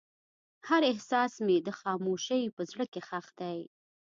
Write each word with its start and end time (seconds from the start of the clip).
هر 0.67 0.81
احساس 0.91 1.33
مې 1.45 1.57
د 1.67 1.69
خاموشۍ 1.79 2.43
په 2.55 2.61
زړه 2.71 2.85
کې 2.91 3.01
ښخ 3.07 3.27
دی. 3.39 3.59